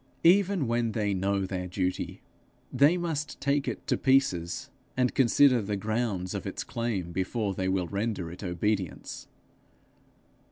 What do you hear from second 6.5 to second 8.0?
claim before they will